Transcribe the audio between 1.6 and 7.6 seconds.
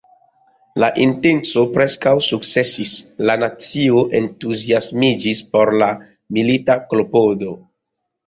preskaŭ sukcesis: la nacio entuziasmiĝis por la milita klopodo.